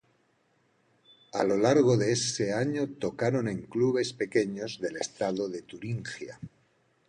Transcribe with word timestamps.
A 1.31 1.43
lo 1.43 1.57
largo 1.57 1.95
de 1.95 2.11
ese 2.11 2.53
año 2.53 2.89
tocaron 2.89 3.47
en 3.47 3.61
clubes 3.67 4.13
pequeños 4.13 4.79
del 4.81 4.97
estado 4.97 5.47
de 5.47 5.61
Turingia. 5.61 6.39